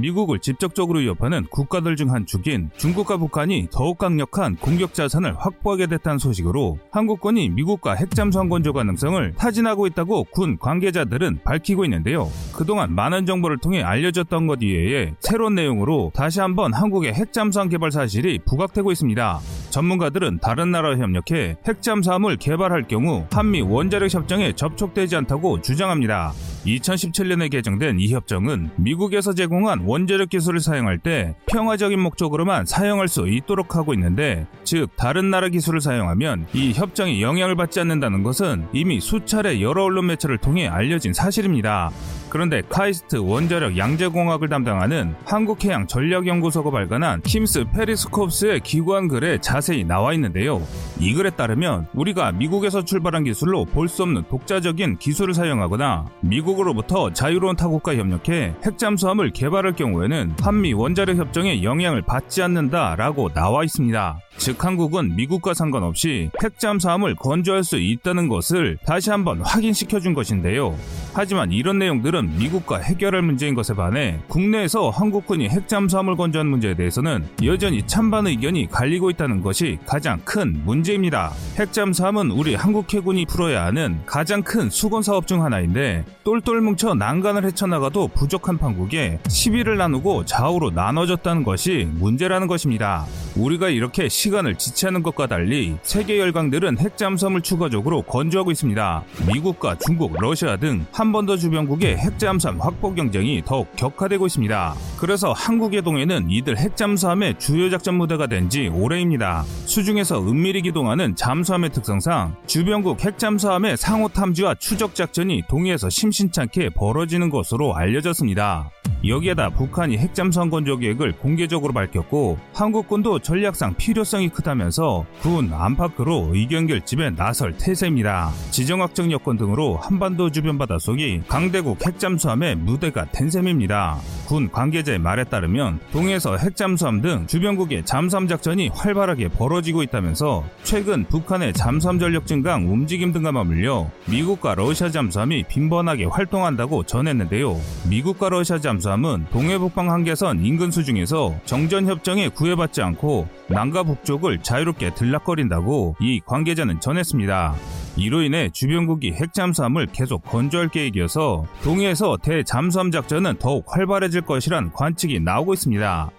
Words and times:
미국을 0.00 0.38
직접적으로 0.40 0.98
위협하는 1.00 1.44
국가들 1.50 1.94
중 1.96 2.08
한 2.08 2.24
축인 2.24 2.70
중국과 2.78 3.18
북한이 3.18 3.68
더욱 3.70 3.98
강력한 3.98 4.56
공격 4.56 4.94
자산을 4.94 5.34
확보하게 5.38 5.86
됐다는 5.88 6.18
소식으로 6.18 6.78
한국군이 6.90 7.50
미국과 7.50 7.94
핵잠수함 7.94 8.48
건조 8.48 8.72
가능성을 8.72 9.34
타진하고 9.36 9.86
있다고 9.88 10.24
군 10.30 10.56
관계자들은 10.58 11.40
밝히고 11.44 11.84
있는데요. 11.84 12.30
그동안 12.54 12.94
많은 12.94 13.26
정보를 13.26 13.58
통해 13.58 13.82
알려졌던 13.82 14.46
것 14.46 14.60
이외에 14.62 15.14
새로운 15.20 15.54
내용으로 15.54 16.12
다시 16.14 16.40
한번 16.40 16.72
한국의 16.72 17.12
핵잠수함 17.12 17.68
개발 17.68 17.90
사실이 17.90 18.38
부각되고 18.46 18.90
있습니다. 18.90 19.40
전문가들은 19.70 20.38
다른 20.40 20.70
나라와 20.70 20.96
협력해 20.96 21.56
핵잠수함을 21.66 22.36
개발할 22.36 22.88
경우 22.88 23.26
한미 23.32 23.62
원자력 23.62 24.12
협정에 24.12 24.52
접촉되지 24.52 25.16
않다고 25.16 25.60
주장합니다. 25.60 26.32
2017년에 26.66 27.50
개정된 27.50 27.98
이 28.00 28.12
협정은 28.12 28.70
미국에서 28.76 29.32
제공한 29.32 29.80
원자력 29.84 30.30
기술을 30.30 30.60
사용할 30.60 30.98
때 30.98 31.34
평화적인 31.46 31.98
목적으로만 31.98 32.66
사용할 32.66 33.08
수 33.08 33.28
있도록 33.28 33.76
하고 33.76 33.94
있는데, 33.94 34.46
즉 34.64 34.90
다른 34.96 35.30
나라 35.30 35.48
기술을 35.48 35.80
사용하면 35.80 36.46
이 36.52 36.72
협정이 36.72 37.22
영향을 37.22 37.56
받지 37.56 37.80
않는다는 37.80 38.22
것은 38.22 38.66
이미 38.72 39.00
수차례 39.00 39.60
여러 39.60 39.84
언론 39.84 40.06
매체를 40.06 40.38
통해 40.38 40.66
알려진 40.66 41.12
사실입니다. 41.12 41.90
그런데 42.30 42.62
카이스트 42.68 43.16
원자력 43.16 43.76
양자공학을 43.76 44.48
담당하는 44.48 45.14
한국해양전략연구소가 45.24 46.70
발간한 46.70 47.22
KIMS 47.24 47.64
Periscope의 47.72 48.60
기고 48.60 49.08
글에 49.08 49.38
자세히 49.38 49.84
나와 49.84 50.12
있는데요. 50.14 50.62
이 51.00 51.14
글에 51.14 51.30
따르면 51.30 51.86
우리가 51.94 52.32
미국에서 52.32 52.84
출발한 52.84 53.24
기술로 53.24 53.64
볼 53.64 53.88
수 53.88 54.02
없는 54.02 54.24
독자적인 54.28 54.98
기술을 54.98 55.32
사용하거나 55.32 56.04
미국으로부터 56.20 57.10
자유로운 57.12 57.56
타국과 57.56 57.96
협력해 57.96 58.54
핵잠수함을 58.64 59.30
개발할 59.32 59.72
경우에는 59.72 60.34
한미 60.40 60.74
원자력 60.74 61.16
협정에 61.16 61.62
영향을 61.62 62.02
받지 62.02 62.42
않는다라고 62.42 63.30
나와 63.30 63.64
있습니다. 63.64 64.18
즉 64.36 64.62
한국은 64.64 65.16
미국과 65.16 65.54
상관없이 65.54 66.30
핵잠수함을 66.44 67.16
건조할 67.16 67.64
수 67.64 67.76
있다는 67.78 68.28
것을 68.28 68.78
다시 68.86 69.10
한번 69.10 69.40
확인시켜 69.40 69.98
준 70.00 70.12
것인데요. 70.14 70.76
하지만 71.14 71.50
이런 71.50 71.78
내용들은 71.78 72.17
미국과 72.26 72.78
해결할 72.78 73.22
문제인 73.22 73.54
것에 73.54 73.74
반해 73.74 74.18
국내에서 74.28 74.90
한국군이 74.90 75.48
핵잠수함을 75.48 76.16
건조한 76.16 76.46
문제에 76.48 76.74
대해서는 76.74 77.26
여전히 77.44 77.86
찬반 77.86 78.26
의견이 78.26 78.68
갈리고 78.70 79.10
있다는 79.10 79.42
것이 79.42 79.78
가장 79.86 80.20
큰 80.24 80.60
문제입니다. 80.64 81.32
핵잠수함은 81.58 82.30
우리 82.30 82.54
한국 82.54 82.92
해군이 82.92 83.26
풀어야 83.26 83.64
하는 83.66 84.00
가장 84.06 84.42
큰 84.42 84.70
수건 84.70 85.02
사업 85.02 85.26
중 85.26 85.44
하나인데 85.44 86.04
똘똘 86.24 86.60
뭉쳐 86.60 86.94
난간을 86.94 87.44
헤쳐나가도 87.46 88.08
부족한 88.08 88.58
판국에 88.58 89.18
시비를 89.28 89.76
나누고 89.76 90.24
좌우로 90.24 90.70
나눠졌다는 90.70 91.44
것이 91.44 91.88
문제라는 91.92 92.46
것입니다. 92.46 93.04
우리가 93.36 93.68
이렇게 93.68 94.08
시간을 94.08 94.56
지체하는 94.56 95.02
것과 95.02 95.26
달리 95.26 95.76
세계 95.82 96.18
열강들은 96.18 96.78
핵잠수함을 96.78 97.42
추가적으로 97.42 98.02
건조하고 98.02 98.50
있습니다. 98.50 99.04
미국과 99.32 99.76
중국, 99.78 100.14
러시아 100.20 100.56
등 100.56 100.86
한 100.92 101.12
번 101.12 101.18
더 101.28 101.36
주변국의 101.36 101.96
핵잠수함 102.12 102.58
확보 102.60 102.94
경쟁이 102.94 103.42
더욱 103.44 103.74
격화되고 103.76 104.26
있습니다. 104.26 104.74
그래서 104.98 105.32
한국의 105.32 105.82
동해는 105.82 106.30
이들 106.30 106.56
핵잠수함의 106.56 107.38
주요 107.38 107.68
작전 107.70 107.94
무대가 107.96 108.26
된 108.26 108.48
지 108.48 108.68
오래입니다. 108.68 109.42
수중에서 109.66 110.22
은밀히 110.22 110.62
기동하는 110.62 111.14
잠수함의 111.14 111.68
특성상 111.70 112.34
주변국 112.46 113.04
핵잠수함의 113.04 113.76
상호 113.76 114.08
탐지와 114.08 114.54
추적 114.54 114.94
작전이 114.94 115.42
동해에서 115.50 115.90
심심찮게 115.90 116.70
벌어지는 116.70 117.28
것으로 117.28 117.76
알려졌습니다. 117.76 118.70
여기에다 119.06 119.50
북한이 119.50 119.98
핵잠수함 119.98 120.50
건조 120.50 120.78
계획을 120.78 121.12
공개적으로 121.12 121.72
밝혔고 121.72 122.38
한국군도 122.54 123.20
전략상 123.20 123.74
필요성이 123.76 124.28
크다면서 124.30 125.06
군 125.20 125.52
안팎으로 125.52 126.30
의견 126.32 126.66
결집에 126.66 127.10
나설 127.10 127.56
태세입니다. 127.56 128.30
지정학적 128.50 129.10
여건 129.10 129.36
등으로 129.36 129.76
한반도 129.76 130.30
주변 130.30 130.58
바닷속이 130.58 131.22
강대국 131.28 131.84
핵잠수함의 131.84 132.56
무대가 132.56 133.04
된 133.12 133.30
셈입니다. 133.30 133.98
군 134.26 134.50
관계자의 134.50 134.98
말에 134.98 135.24
따르면 135.24 135.80
동해에서 135.92 136.36
핵잠수함 136.36 137.00
등 137.00 137.26
주변국의 137.26 137.84
잠수함 137.84 138.26
작전이 138.26 138.68
활발하게 138.68 139.28
벌어지고 139.28 139.82
있다면서 139.82 140.44
최근 140.64 141.04
북한의 141.04 141.52
잠수함 141.52 141.98
전력 141.98 142.26
증강 142.26 142.70
움직임 142.70 143.12
등과 143.12 143.32
맞물려 143.32 143.90
미국과 144.06 144.54
러시아 144.54 144.90
잠수함이 144.90 145.44
빈번하게 145.44 146.06
활동한다고 146.06 146.82
전했는데요. 146.84 147.56
미국과 147.88 148.28
러시아 148.30 148.58
잠수함 148.58 148.77
잠수함은 148.78 149.26
동해북방 149.32 149.90
한계선 149.90 150.44
인근 150.44 150.70
수중에서 150.70 151.34
정전협정에 151.46 152.28
구애받지 152.28 152.80
않고 152.80 153.26
남과 153.48 153.82
북쪽을 153.82 154.38
자유롭게 154.38 154.94
들락거린다고 154.94 155.96
이 156.00 156.20
관계자는 156.24 156.80
전했습니다. 156.80 157.54
이로 157.96 158.22
인해 158.22 158.50
주변국이 158.50 159.12
핵잠수함을 159.12 159.86
계속 159.86 160.22
건조할 160.24 160.68
계획이어서 160.68 161.44
동해에서 161.64 162.18
대잠수함 162.22 162.92
작전은 162.92 163.38
더욱 163.38 163.64
활발해질 163.66 164.20
것이란 164.20 164.72
관측이 164.72 165.18
나오고 165.20 165.54
있습니다. 165.54 166.10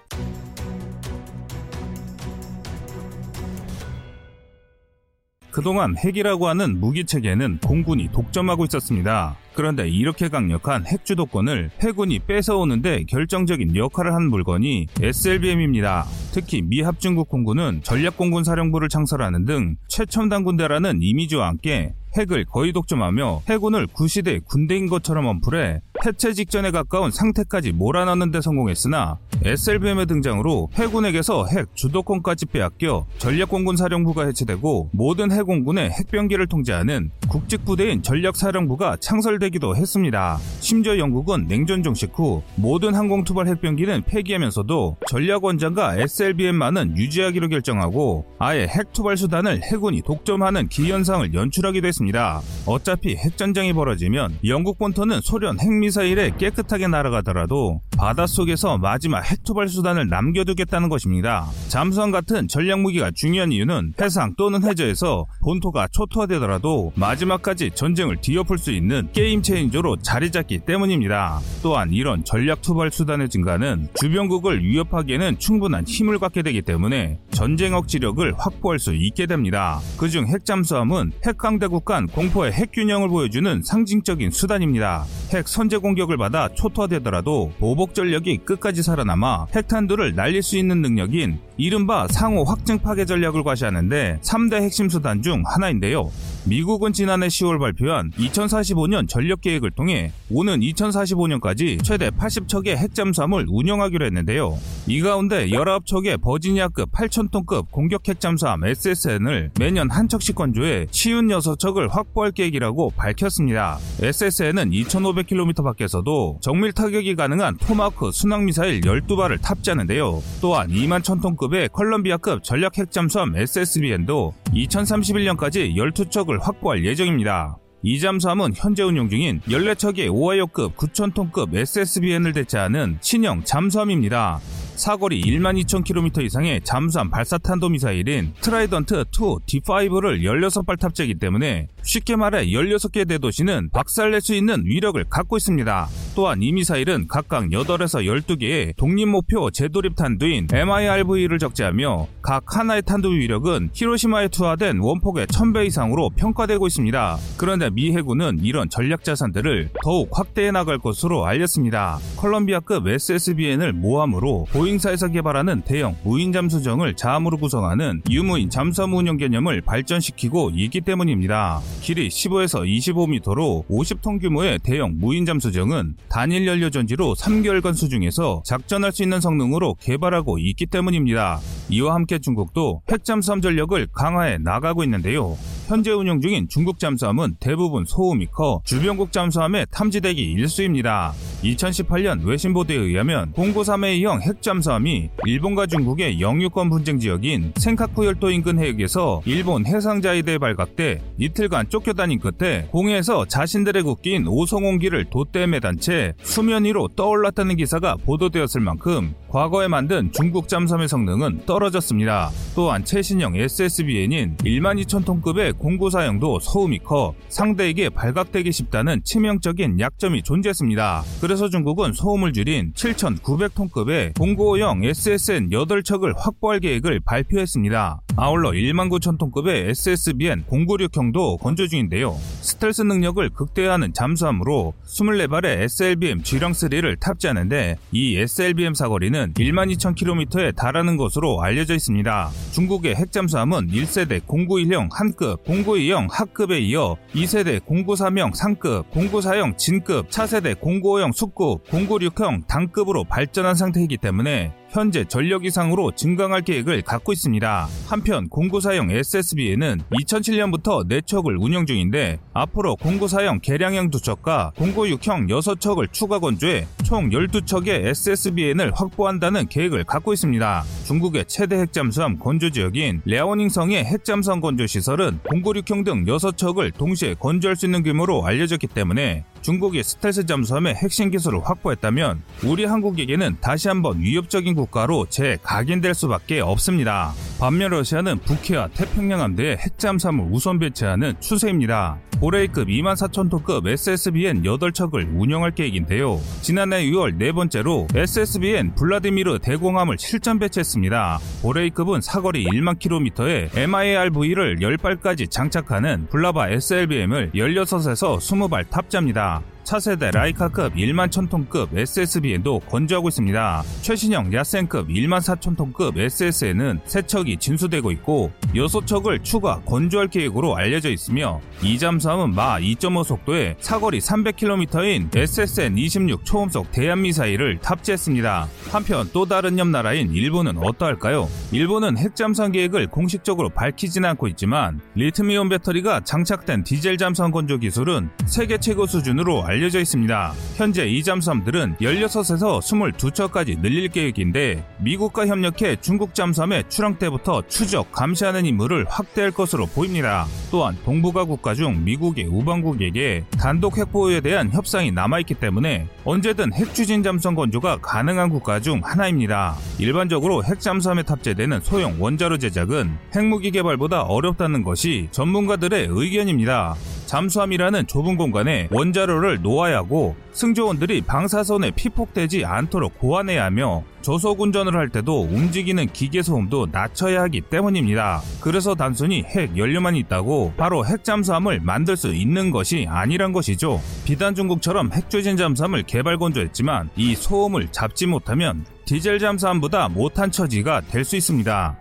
그동안 5.52 5.96
핵이라고 5.98 6.48
하는 6.48 6.80
무기 6.80 7.06
체계는 7.06 7.60
공군이 7.60 8.10
독점하고 8.12 8.66
있었습니다. 8.66 9.36
그런데 9.54 9.90
이렇게 9.90 10.30
강력한 10.30 10.86
핵 10.86 11.04
주도권을 11.04 11.72
해군이 11.82 12.20
뺏어오는데 12.20 13.04
결정적인 13.06 13.76
역할을 13.76 14.14
한 14.14 14.30
물건이 14.30 14.88
SLBM입니다. 15.02 16.06
특히 16.32 16.62
미 16.62 16.82
합중국 16.82 17.28
공군은 17.28 17.82
전략공군 17.84 18.44
사령부를 18.44 18.88
창설하는 18.88 19.46
등 19.46 19.76
최첨단 19.88 20.44
군대라는 20.44 21.00
이미지와 21.02 21.48
함께 21.48 21.94
핵을 22.18 22.46
거의 22.46 22.72
독점하며 22.74 23.42
해군을 23.50 23.88
구시대 23.88 24.40
군대인 24.46 24.88
것처럼 24.88 25.26
언풀해 25.26 25.82
해체 26.06 26.34
직전에 26.34 26.72
가까운 26.72 27.12
상태까지 27.12 27.74
몰아넣는 27.74 28.32
데 28.32 28.40
성공했으나 28.40 29.18
SLBM의 29.44 30.06
등장으로 30.06 30.70
해군에게서 30.74 31.48
핵 31.48 31.76
주도권까지 31.76 32.46
빼앗겨 32.48 33.06
전략공군 33.18 33.76
사령부가 33.76 34.26
해체되고 34.26 34.90
모든 34.94 35.32
해공군의 35.32 35.90
핵병기를 35.92 36.48
통제하는 36.48 37.12
국직부대인 37.30 38.02
전략사령부가 38.02 38.98
창설되기도 38.98 39.76
했습니다. 39.76 40.38
심지어 40.62 40.98
영국은 40.98 41.48
냉전 41.48 41.84
종식 41.84 42.18
후 42.18 42.44
모든 42.56 42.96
항공투발 42.96 43.48
핵병기는 43.48 44.04
폐기하면서도 44.04 44.98
전략원장과 45.08 45.98
SLBM만은 45.98 46.98
유지하기로 46.98 47.50
결정하고 47.50 48.26
아예 48.40 48.68
핵투발 48.68 49.18
수단을 49.18 49.62
해군이 49.64 50.02
독점하는 50.02 50.70
기현상을 50.70 51.34
연출하기도 51.34 51.88
했습니다. 51.88 52.42
어차피 52.66 53.16
핵전쟁이 53.16 53.74
벌어지면 53.74 54.40
영국 54.46 54.78
본토는 54.78 55.22
소련 55.22 55.60
핵미 55.60 55.89
사일에 55.92 56.32
깨끗하게 56.38 56.88
날아가더라도 56.88 57.82
바닷속에서 57.98 58.78
마지막 58.78 59.22
핵투발 59.22 59.68
수단을 59.68 60.08
남겨두겠다는 60.08 60.90
것입니다. 60.90 61.48
잠수함 61.68 62.12
같은 62.12 62.48
전략 62.48 62.80
무기가 62.80 63.12
중요한 63.12 63.52
이유는 63.52 63.94
해상 64.00 64.36
또는 64.38 64.64
해저에서 64.64 65.26
본토가 65.42 65.88
초토화되더라도 65.92 66.94
마지막까지 66.96 67.72
전쟁을 67.74 68.22
뒤엎을 68.22 68.58
수 68.58 68.72
있는 68.72 69.10
게임 69.12 69.42
체인저로 69.42 69.98
자리 69.98 70.32
잡기 70.32 70.60
때문입니다. 70.60 71.40
또한 71.64 71.92
이런 71.92 72.24
전략 72.24 72.62
투발 72.62 72.92
수단의 72.92 73.30
증가는 73.30 73.88
주변국을 73.96 74.64
위협하기에는 74.64 75.40
충분한 75.40 75.86
힘을 75.86 76.20
갖게 76.20 76.42
되기 76.42 76.62
때문에 76.62 77.20
전쟁 77.32 77.74
억지력을 77.74 78.34
확보할 78.38 78.80
수 78.80 78.94
있게 78.94 79.26
됩니다. 79.26 79.80
그중 79.98 80.28
핵잠수함은 80.28 81.12
핵강대국 81.26 81.86
간 81.86 82.08
공포의 82.08 82.54
핵균형을 82.54 83.10
보여주는 83.10 83.62
상징적인 83.64 84.32
수단입니다. 84.32 85.06
핵 85.34 85.48
선제 85.48 85.79
공격을 85.80 86.18
받아 86.18 86.50
초토화되더라도 86.50 87.52
보복 87.60 87.94
전력이 87.94 88.40
끝까지 88.40 88.84
살아남아 88.84 89.48
핵탄두를 89.56 90.16
날릴 90.16 90.44
수 90.44 90.58
있는 90.58 90.82
능력인 90.82 91.40
이른바 91.60 92.08
상호 92.08 92.46
확증 92.46 92.80
파괴 92.80 93.04
전략을 93.04 93.44
과시하는데 93.44 94.20
3대 94.24 94.62
핵심 94.62 94.88
수단 94.88 95.22
중 95.22 95.44
하나인데요. 95.46 96.10
미국은 96.46 96.94
지난해 96.94 97.28
10월 97.28 97.60
발표한 97.60 98.12
2045년 98.12 99.10
전력 99.10 99.42
계획을 99.42 99.72
통해 99.72 100.14
오는 100.32 100.62
2045년까지 100.62 101.84
최대 101.84 102.12
80척의 102.12 102.78
핵잠수함을 102.78 103.48
운영하기로 103.50 104.06
했는데요. 104.06 104.58
이 104.88 105.02
가운데 105.02 105.50
19척의 105.50 106.22
버지니아급 106.22 106.94
8,000톤급 106.94 107.72
공격 107.72 108.08
핵잠수함 108.08 108.64
SSN을 108.64 109.52
매년 109.60 109.92
한 109.92 110.08
척씩 110.08 110.36
건조해 110.36 110.88
쉬운 110.92 111.28
6척을 111.28 111.90
확보할 111.90 112.32
계획이라고 112.32 112.92
밝혔습니다. 112.96 113.80
SSN은 114.02 114.72
2,500km 114.72 115.62
밖에서도 115.62 116.40
정밀 116.42 116.72
타격이 116.72 117.16
가능한 117.16 117.58
토마크 117.58 118.12
순항미사일 118.14 118.80
12발을 118.80 119.42
탑재하는데요. 119.42 120.24
또한 120.40 120.70
2만 120.70 121.02
1,000톤급 121.02 121.49
의 121.54 121.70
컬럼비아급 121.70 122.44
전략 122.44 122.78
핵잠수함 122.78 123.36
SSBN도 123.36 124.34
2031년까지 124.54 125.76
12척을 125.76 126.42
확보할 126.42 126.86
예정입니다. 126.86 127.58
이 127.82 128.00
잠수함은 128.00 128.52
현재 128.56 128.84
운용 128.84 129.10
중인 129.10 129.42
14척의 129.48 130.14
오하이오급 130.14 130.76
9,000톤급 130.76 131.56
SSBN을 131.56 132.34
대체하는 132.34 132.98
신형 133.02 133.44
잠수함입니다. 133.46 134.40
사거리 134.80 135.22
1만 135.22 135.62
2천 135.62 135.84
킬로미터 135.84 136.22
이상의 136.22 136.62
잠수함 136.64 137.10
발사탄도 137.10 137.68
미사일인 137.68 138.32
트라이던트 138.40 139.04
2 139.12 139.40
D5를 139.46 140.22
16발 140.22 140.80
탑재하기 140.80 141.16
때문에 141.16 141.68
쉽게 141.84 142.16
말해 142.16 142.46
16개 142.46 143.06
대도시는 143.06 143.72
박살낼 143.72 144.22
수 144.22 144.34
있는 144.34 144.64
위력을 144.66 145.04
갖고 145.10 145.36
있습니다. 145.36 145.88
또한 146.16 146.42
이 146.42 146.54
미사일은 146.54 147.08
각각 147.10 147.50
8에서 147.50 148.06
12개의 148.06 148.76
독립목표 148.78 149.52
재돌입 149.52 149.98
탄두인 149.98 150.48
MIRV를 150.52 151.40
적재하며 151.40 152.08
각 152.22 152.44
하나의 152.48 152.84
탄두 152.84 153.12
위력은 153.12 153.72
히로시마에 153.74 154.30
투하된 154.30 154.80
원폭의 154.80 155.28
1000배 155.28 155.66
이상으로 155.68 156.10
평가되고 156.16 156.68
있습니다. 156.68 157.18
그런데 157.38 157.70
미 157.70 157.92
해군은 157.92 158.40
이런 158.44 158.70
전략 158.70 159.04
자산들을 159.04 159.72
더욱 159.84 160.10
확대해 160.14 160.52
나갈 160.52 160.78
것으로 160.78 161.26
알렸습니다. 161.26 162.00
컬럼비아급 162.18 162.88
SSBN을 162.88 163.74
모함으로 163.74 164.46
보잉사에서 164.52 165.08
개발하는 165.08 165.64
대형 165.64 165.96
무인 166.04 166.32
잠수정을 166.32 166.96
자함으로 166.96 167.38
구성하는 167.38 168.04
유무인 168.10 168.50
잠수함 168.50 168.94
운영 168.94 169.18
개념을 169.18 169.62
발전시키고 169.62 170.52
있기 170.54 170.82
때문입니다. 170.82 171.60
길이 171.82 172.08
15에서 172.08 172.64
25m로 172.64 173.68
50톤 173.68 174.22
규모의 174.22 174.60
대형 174.62 174.94
무인 174.98 175.26
잠수정은 175.26 175.96
단일 176.08 176.46
연료 176.46 176.70
전지로 176.70 177.16
3개월간 177.16 177.74
수중에서 177.74 178.44
작전할 178.46 178.92
수 178.92 179.02
있는 179.02 179.20
성능으로 179.20 179.76
개발하고 179.80 180.38
있기 180.38 180.68
때문입니다. 180.68 181.40
이와 181.70 181.96
함께 181.96 182.20
중국도 182.20 182.82
핵잠수함 182.92 183.42
전력을 183.42 183.88
강화해 183.94 184.38
나가고 184.38 184.84
있는데요. 184.84 185.36
현재 185.68 185.92
운영 185.92 186.20
중인 186.20 186.48
중국 186.50 186.80
잠수함은 186.80 187.36
대부분 187.40 187.86
소음이 187.86 188.26
커 188.32 188.60
주변국 188.66 189.12
잠수함의 189.12 189.68
탐지대기 189.70 190.20
일수입니다. 190.20 191.14
2018년 191.44 192.26
외신 192.26 192.54
보도에 192.54 192.76
의하면 192.76 193.32
093A형 193.34 194.22
핵잠수함이 194.22 195.10
일본과 195.26 195.66
중국의 195.66 196.20
영유권 196.20 196.70
분쟁 196.70 197.00
지역인 197.00 197.54
센카쿠 197.56 198.06
열도 198.06 198.30
인근 198.30 198.60
해역에서 198.60 199.22
일본 199.26 199.66
해상자위대에 199.66 200.38
발각돼 200.38 201.02
이틀간 201.18 201.70
쫓겨다닌 201.70 202.20
끝에 202.20 202.68
공해에서 202.72 203.26
자신들의 203.26 203.84
국기인 203.84 204.28
오송홍기를 204.28 205.06
돛대에 205.06 205.48
매단 205.48 205.80
채 205.80 206.14
수면 206.22 206.66
위로 206.66 206.88
떠올랐다는 206.90 207.56
기사가 207.56 207.96
보도되었을 208.06 208.62
만큼 208.62 209.14
과거에 209.30 209.68
만든 209.68 210.12
중국 210.12 210.48
잠수함의 210.48 210.88
성능은 210.88 211.46
떨어졌습니다. 211.46 212.32
또한 212.56 212.84
최신형 212.84 213.36
SSBN인 213.36 214.36
12,000톤급의 214.38 215.58
공구사형도 215.58 216.40
소음이 216.40 216.80
커 216.80 217.14
상대에게 217.30 217.90
발각되기 217.90 218.52
쉽다는 218.52 219.02
치명적인 219.04 219.80
약점이 219.80 220.24
존재했습니다. 220.24 221.04
그래서 221.30 221.48
중국은 221.48 221.94
소음을 221.94 222.34
줄인 222.34 222.74
7,900톤급의 222.74 224.18
공구호형 224.18 224.84
SSN 224.84 225.52
8척을 225.52 226.16
확보할 226.18 226.60
계획을 226.60 227.02
발표했습니다. 227.02 228.02
아울러 228.16 228.50
19,000톤급의 228.50 229.70
SSBN 229.70 230.46
096형도 230.50 231.40
건조 231.40 231.68
중인데요. 231.68 232.18
스텔스 232.42 232.82
능력을 232.82 233.30
극대화하는 233.30 233.94
잠수함으로 233.94 234.74
24발의 234.88 235.46
SLBM 235.46 236.24
G랑3를 236.24 237.00
탑재하는데 237.00 237.78
이 237.92 238.18
SLBM 238.18 238.74
사거리는 238.74 239.36
12,000km에 239.36 240.56
달하는 240.56 240.98
것으로 240.98 241.44
알려져 241.44 241.76
있습니다. 241.76 242.32
중국의 242.54 242.96
핵잠수함은 242.96 243.68
1세대 243.68 244.20
091형 244.22 244.90
한급, 244.92 245.46
092형 245.46 246.08
하급에 246.10 246.60
이어 246.60 246.98
2세대 247.14 247.60
093형 247.62 248.34
상급, 248.34 248.90
094형 248.92 249.58
진급, 249.60 250.10
차세대 250.10 250.56
095형 250.56 251.19
숙급, 251.20 251.66
096형 251.66 252.48
단급으로 252.48 253.04
발전한 253.04 253.54
상태이기 253.54 253.98
때문에 253.98 254.54
현재 254.70 255.04
전력 255.04 255.46
이상으로 255.46 255.92
증강할 255.92 256.44
계획을 256.44 256.84
갖고 256.84 257.12
있습니다. 257.12 257.68
한편 257.88 258.30
094형 258.30 258.90
SSB에는 258.92 259.82
2007년부터 259.92 260.88
4척을 260.88 261.42
운영 261.42 261.66
중인데 261.66 262.20
앞으로 262.34 262.78
094형 262.78 263.42
개량형 263.42 263.90
2척과 263.90 264.54
096형 264.54 265.28
6척을 265.30 265.92
추가 265.92 266.20
건조해 266.20 266.68
총 266.86 267.10
12척의 267.10 267.88
SSBN을 267.88 268.72
확보한다는 268.74 269.48
계획을 269.50 269.84
갖고 269.84 270.14
있습니다. 270.14 270.64
중국의 270.86 271.26
최대 271.28 271.58
핵잠수함 271.58 272.18
건조 272.20 272.52
지역인 272.52 273.02
레오닝성의 273.06 273.84
핵잠수함 273.84 274.40
건조 274.40 274.68
시설은 274.68 275.20
096형 275.24 275.84
등 275.84 276.06
6척을 276.06 276.78
동시에 276.78 277.16
건조할 277.16 277.56
수 277.58 277.66
있는 277.66 277.84
규모로 277.84 278.26
알려졌기 278.26 278.68
때문에 278.68 279.26
중국이 279.50 279.82
스텔스 279.82 280.28
잠수함의 280.28 280.76
핵심 280.76 281.10
기술을 281.10 281.40
확보했다면 281.44 282.22
우리 282.44 282.66
한국에게는 282.66 283.38
다시 283.42 283.68
한번 283.68 284.00
위협적인 284.00 284.54
국가로 284.54 285.08
재각인될 285.08 285.96
수밖에 285.96 286.40
없습니다. 286.40 287.16
반면 287.40 287.72
러시아는 287.72 288.20
북해와 288.20 288.68
태평양 288.74 289.22
함대에 289.22 289.56
핵잠수함을 289.56 290.28
우선 290.30 290.60
배치하는 290.60 291.14
추세입니다. 291.22 291.98
고레이급 292.20 292.68
24,000톤급 292.68 293.66
SSBN 293.66 294.44
8척을 294.44 295.08
운영할 295.18 295.52
계획인데요. 295.52 296.20
지난해 296.42 296.84
6월 296.84 297.16
네 297.16 297.32
번째로 297.32 297.88
SSBN 297.96 298.76
블라디미르 298.76 299.40
대공함을 299.40 299.96
실전 299.98 300.38
배치했습니다. 300.38 301.20
고레이급은 301.42 302.02
사거리 302.02 302.44
1만 302.44 302.78
킬로미터에 302.78 303.52
MIRV를 303.56 304.58
10발까지 304.58 305.32
장착하는 305.32 306.08
블라바 306.10 306.50
SLBM을 306.50 307.32
16에서 307.34 308.18
20발 308.18 308.70
탑재합니다. 308.70 309.42
차세대 309.70 310.10
라이카급 310.10 310.74
1만 310.74 311.12
1000톤급 311.12 311.78
SSBN도 311.78 312.58
건조하고 312.62 313.10
있습니다. 313.10 313.64
최신형 313.84 314.34
야센급 314.34 314.88
1만 314.88 315.20
4000톤급 315.20 315.96
SSN은 315.96 316.80
3척이 316.88 317.40
진수되고 317.40 317.92
있고 317.92 318.32
6척을 318.56 319.24
추가 319.24 319.60
건조할 319.66 320.08
계획으로 320.08 320.56
알려져 320.56 320.90
있으며 320.90 321.40
이 321.62 321.78
잠수함은 321.78 322.34
마 322.34 322.60
2.5 322.60 323.04
속도에 323.04 323.58
사거리 323.60 324.00
300km인 324.00 325.12
SSN-26 325.12 326.26
초음속 326.26 326.72
대한미사일을 326.72 327.60
탑재했습니다. 327.60 328.48
한편 328.72 329.08
또 329.14 329.28
다른 329.28 329.60
옆나라인 329.60 330.10
일본은 330.12 330.58
어떠할까요? 330.58 331.30
일본은 331.52 331.96
핵잠수함 332.00 332.54
계획을 332.54 332.88
공식적으로 332.88 333.50
밝히지는 333.50 334.10
않고 334.10 334.30
있지만 334.30 334.80
리튬이온 334.96 335.48
배터리가 335.50 336.00
장착된 336.00 336.64
디젤 336.64 336.98
잠수함 336.98 337.30
건조 337.30 337.60
기술은 337.60 338.10
세계 338.26 338.58
최고 338.58 338.88
수준으로 338.88 339.44
알려져 339.44 339.59
알려져 339.60 339.82
있습니다. 339.82 340.34
현재 340.56 340.88
이 340.88 341.04
잠수함들은 341.04 341.76
16에서 341.82 342.62
22척까지 342.62 343.60
늘릴 343.62 343.90
계획인데 343.90 344.66
미국과 344.80 345.28
협력해 345.28 345.78
중국 345.82 346.16
잠수함의 346.16 346.64
출항 346.70 346.98
때부터 346.98 347.44
추적, 347.50 347.92
감시하는 347.92 348.46
임무를 348.46 348.86
확대할 348.88 349.32
것으로 349.32 349.66
보입니다. 349.66 350.26
또한 350.50 350.78
동북아 350.86 351.26
국가 351.26 351.54
중 351.54 351.84
미국의 351.84 352.28
우방국에게 352.28 353.26
단독 353.38 353.78
핵보호에 353.78 354.22
대한 354.22 354.50
협상이 354.50 354.92
남아있기 354.92 355.34
때문에 355.36 355.88
언제든 356.06 356.54
핵 356.54 356.74
추진 356.74 357.04
잠수함 357.04 357.36
건조가 357.36 357.80
가능한 357.82 358.30
국가 358.30 358.62
중 358.62 358.80
하나입니다. 358.82 359.58
일반적으로 359.78 360.44
핵 360.46 360.62
잠수함에 360.62 361.04
탑재되는 361.04 361.60
소형 361.62 362.02
원자로 362.02 362.38
제작은 362.38 362.98
핵무기 363.14 363.52
개발보다 363.52 364.04
어렵다는 364.04 364.64
것이 364.64 365.10
전문가들의 365.12 365.88
의견입니다. 365.90 366.76
잠수함이라는 367.10 367.88
좁은 367.88 368.18
공간에 368.18 368.68
원자로를 368.70 369.42
놓아야 369.42 369.78
하고 369.78 370.16
승조원들이 370.32 371.02
방사선에 371.02 371.72
피폭되지 371.72 372.46
않도록 372.46 373.00
고안해야 373.00 373.46
하며 373.46 373.84
저속 374.04 374.40
운전을 374.40 374.76
할 374.76 374.90
때도 374.90 375.24
움직이는 375.24 375.88
기계 375.88 376.22
소음도 376.22 376.68
낮춰야 376.72 377.24
하기 377.24 377.42
때문입니다. 377.42 378.22
그래서 378.42 378.76
단순히 378.76 379.24
핵 379.24 379.58
연료만 379.58 379.96
있다고 379.96 380.54
바로 380.56 380.86
핵 380.86 381.04
잠수함을 381.04 381.62
만들 381.62 381.98
수 381.98 382.14
있는 382.14 382.52
것이 382.52 382.86
아니란 382.88 383.34
것이죠. 383.34 383.82
비단 384.06 384.36
중국처럼 384.36 384.92
핵조진 384.94 385.36
잠수함을 385.36 385.84
개발 385.84 386.20
건조했지만 386.20 386.92
이 386.96 387.16
소음을 387.16 387.70
잡지 387.72 388.06
못하면 388.06 388.66
디젤 388.86 389.18
잠수함보다 389.18 389.90
못한 389.90 390.30
처지가 390.30 390.82
될 390.82 391.04
수 391.04 391.16
있습니다. 391.16 391.79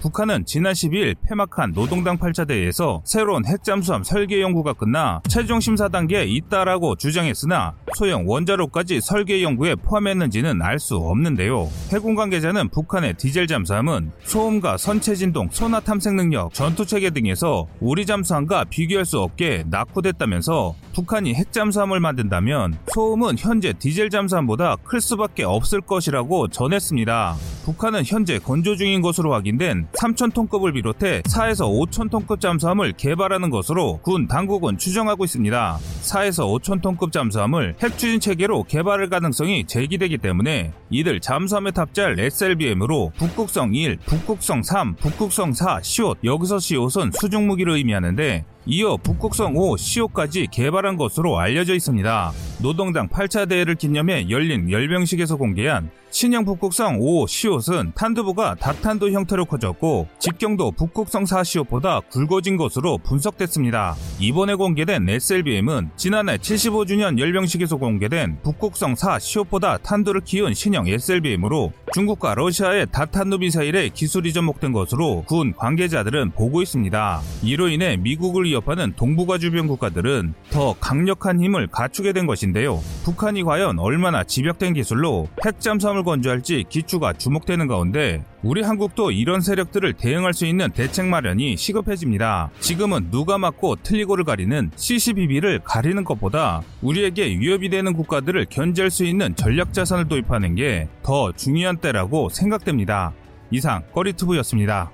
북한은 0.00 0.46
지난 0.46 0.74
12일 0.74 1.16
폐막한 1.28 1.72
노동당 1.72 2.18
8차 2.18 2.46
대회에서 2.46 3.02
새로운 3.04 3.44
핵잠수함 3.44 4.04
설계 4.04 4.40
연구가 4.40 4.72
끝나 4.74 5.20
최종 5.28 5.58
심사 5.58 5.88
단계에 5.88 6.24
있다라고 6.24 6.94
주장했으나 6.94 7.74
소형 7.96 8.22
원자로까지 8.28 9.00
설계 9.00 9.42
연구에 9.42 9.74
포함했는지는 9.74 10.62
알 10.62 10.78
수 10.78 10.94
없는데요. 10.96 11.68
해군 11.90 12.14
관계자는 12.14 12.68
북한의 12.68 13.14
디젤 13.14 13.48
잠수함은 13.48 14.12
소음과 14.22 14.76
선체 14.76 15.16
진동, 15.16 15.48
소나 15.50 15.80
탐색 15.80 16.14
능력, 16.14 16.54
전투 16.54 16.86
체계 16.86 17.10
등에서 17.10 17.66
우리 17.80 18.06
잠수함과 18.06 18.66
비교할 18.70 19.04
수 19.04 19.18
없게 19.18 19.64
낙후됐다면서 19.66 20.76
북한이 20.94 21.34
핵잠수함을 21.34 21.98
만든다면 21.98 22.78
소음은 22.94 23.38
현재 23.38 23.72
디젤 23.72 24.10
잠수함보다 24.10 24.76
클 24.84 25.00
수밖에 25.00 25.42
없을 25.42 25.80
것이라고 25.80 26.46
전했습니다. 26.46 27.34
북한은 27.64 28.04
현재 28.06 28.38
건조 28.38 28.76
중인 28.76 29.02
것으로 29.02 29.32
확인된 29.32 29.87
3,000톤급을 29.92 30.74
비롯해 30.74 31.22
4에서 31.22 31.68
5,000톤급 31.90 32.40
잠수함을 32.40 32.92
개발하는 32.92 33.50
것으로 33.50 33.98
군 34.02 34.28
당국은 34.28 34.78
추정하고 34.78 35.24
있습니다. 35.24 35.78
4에서 36.02 36.60
5,000톤급 36.60 37.12
잠수함을 37.12 37.76
핵추진 37.82 38.20
체계로 38.20 38.64
개발할 38.64 39.08
가능성이 39.08 39.66
제기되기 39.66 40.18
때문에 40.18 40.72
이들 40.90 41.20
잠수함에 41.20 41.70
탑재할 41.70 42.18
SLBM으로 42.18 43.12
북극성 43.16 43.74
1, 43.74 43.98
북극성 44.06 44.62
3, 44.62 44.96
북극성 44.96 45.52
4, 45.52 45.80
시옷 45.82 46.18
여기서 46.22 46.58
시옷은 46.58 47.12
수중무기를 47.20 47.74
의미하는데 47.74 48.44
이어 48.66 48.98
북극성 48.98 49.56
5 49.56 49.78
시호까지 49.78 50.48
개발한 50.52 50.96
것으로 50.96 51.38
알려져 51.38 51.74
있습니다. 51.74 52.32
노동당 52.60 53.08
8차 53.08 53.48
대회를 53.48 53.76
기념해 53.76 54.28
열린 54.28 54.70
열병식에서 54.70 55.36
공개한 55.36 55.90
신형 56.10 56.46
북극성 56.46 56.98
5 57.00 57.26
시옷은 57.26 57.92
탄두부가 57.94 58.54
다탄두 58.54 59.10
형태로 59.10 59.44
커졌고 59.44 60.08
직경도 60.18 60.72
북극성 60.72 61.26
4 61.26 61.44
시옷보다 61.44 62.00
굵어진 62.10 62.56
것으로 62.56 62.98
분석됐습니다. 62.98 63.94
이번에 64.18 64.54
공개된 64.54 65.06
SLBM은 65.08 65.90
지난해 65.96 66.38
75주년 66.38 67.18
열병식에서 67.18 67.76
공개된 67.76 68.38
북극성 68.42 68.94
4 68.94 69.18
시옷보다 69.18 69.78
탄두를 69.78 70.22
키운 70.22 70.54
신형 70.54 70.88
SLBM으로 70.88 71.72
중국과 71.92 72.34
러시아의 72.34 72.86
다탄두 72.90 73.38
미사일에 73.38 73.90
기술이 73.90 74.32
접목된 74.32 74.72
것으로 74.72 75.24
군 75.26 75.52
관계자들은 75.54 76.30
보고 76.30 76.62
있습니다. 76.62 77.20
이로 77.42 77.68
인해 77.68 77.96
미국을 77.96 78.46
이어하는 78.46 78.94
동북아 78.96 79.38
주변 79.38 79.66
국가들은 79.66 80.34
더 80.50 80.74
강력한 80.80 81.40
힘을 81.40 81.66
갖추게 81.66 82.12
된 82.12 82.26
것인데요. 82.26 82.80
북한이 83.04 83.42
과연 83.42 83.78
얼마나 83.78 84.24
집약된 84.24 84.74
기술로 84.74 85.28
핵잠수함 85.44 85.97
을 85.98 86.04
건조할지 86.04 86.64
기추가 86.68 87.12
주목되는 87.12 87.66
가운데 87.66 88.24
우리 88.42 88.62
한국도 88.62 89.10
이런 89.10 89.40
세력들을 89.40 89.94
대응할 89.94 90.32
수 90.32 90.46
있는 90.46 90.70
대책 90.70 91.06
마련이 91.06 91.56
시급해집니다. 91.56 92.50
지금은 92.60 93.10
누가 93.10 93.36
맞고 93.38 93.76
틀리고를 93.82 94.24
가리는 94.24 94.70
CCBB를 94.76 95.60
가리는 95.64 96.04
것보다 96.04 96.62
우리에게 96.82 97.26
위협이 97.38 97.68
되는 97.68 97.92
국가들을 97.92 98.46
견제할 98.48 98.90
수 98.90 99.04
있는 99.04 99.34
전략 99.36 99.72
자산을 99.72 100.08
도입하는 100.08 100.54
게 100.54 100.88
더 101.08 101.32
중요한 101.32 101.78
때라고 101.78 102.28
생각됩니다. 102.28 103.14
이상 103.50 103.82
꺼리투브였습니다. 103.94 104.90